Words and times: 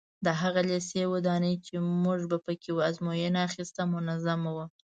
د 0.25 0.27
هغه 0.41 0.61
لېسې 0.69 1.01
ودانۍ 1.13 1.53
چې 1.65 1.73
موږ 2.03 2.21
په 2.45 2.53
کې 2.61 2.71
ازموینه 2.89 3.39
اخیسته 3.47 3.81
منظمه 3.93 4.51
وه. 4.55 4.65